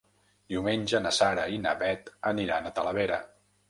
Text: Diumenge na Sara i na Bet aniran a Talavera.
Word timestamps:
Diumenge 0.53 1.03
na 1.05 1.13
Sara 1.19 1.45
i 1.59 1.61
na 1.69 1.77
Bet 1.85 2.13
aniran 2.35 2.67
a 2.67 2.77
Talavera. 2.83 3.27